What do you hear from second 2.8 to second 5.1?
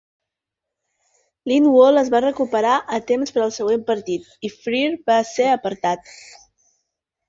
a temps per al següent partit, i Freer